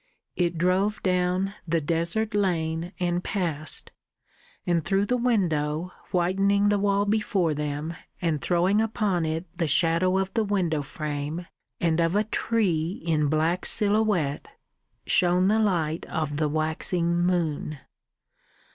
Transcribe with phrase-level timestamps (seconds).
[0.35, 3.91] It drove down the desert lane and passed;
[4.65, 10.17] and through the window, whitening the wall before them and throwing upon it the shadow
[10.17, 11.45] of the window frame
[11.79, 14.47] and of a tree in black silhouette,
[15.05, 17.77] shone the light of the waxing moon....